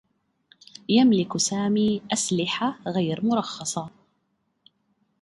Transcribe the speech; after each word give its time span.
يملك 0.89 1.37
سامي 1.37 2.01
أسلحة 2.13 2.79
غير 2.87 3.25
مرخّصة. 3.25 3.89